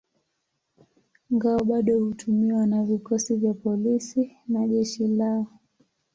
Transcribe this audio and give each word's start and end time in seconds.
Ngao 1.33 1.59
bado 1.63 1.99
hutumiwa 1.99 2.65
na 2.67 2.83
vikosi 2.83 3.35
vya 3.35 3.53
polisi 3.53 4.37
na 4.47 4.67
jeshi 4.67 5.07
leo. 5.07 5.47